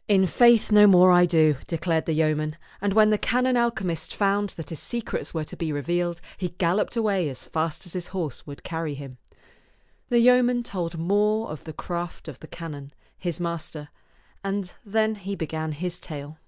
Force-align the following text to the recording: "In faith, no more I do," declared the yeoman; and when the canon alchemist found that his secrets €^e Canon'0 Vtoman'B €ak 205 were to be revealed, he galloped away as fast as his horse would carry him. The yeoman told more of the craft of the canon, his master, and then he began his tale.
"In 0.16 0.26
faith, 0.26 0.72
no 0.72 0.86
more 0.86 1.12
I 1.12 1.26
do," 1.26 1.58
declared 1.66 2.06
the 2.06 2.14
yeoman; 2.14 2.56
and 2.80 2.94
when 2.94 3.10
the 3.10 3.18
canon 3.18 3.54
alchemist 3.54 4.14
found 4.14 4.48
that 4.56 4.70
his 4.70 4.80
secrets 4.80 5.32
€^e 5.32 5.32
Canon'0 5.32 5.34
Vtoman'B 5.34 5.34
€ak 5.34 5.34
205 5.34 5.34
were 5.34 5.44
to 5.44 5.56
be 5.58 5.72
revealed, 5.72 6.20
he 6.38 6.48
galloped 6.56 6.96
away 6.96 7.28
as 7.28 7.44
fast 7.44 7.84
as 7.84 7.92
his 7.92 8.06
horse 8.06 8.46
would 8.46 8.62
carry 8.64 8.94
him. 8.94 9.18
The 10.08 10.20
yeoman 10.20 10.62
told 10.62 10.96
more 10.96 11.50
of 11.50 11.64
the 11.64 11.74
craft 11.74 12.28
of 12.28 12.40
the 12.40 12.46
canon, 12.48 12.94
his 13.18 13.38
master, 13.38 13.90
and 14.42 14.72
then 14.86 15.16
he 15.16 15.36
began 15.36 15.72
his 15.72 16.00
tale. 16.00 16.38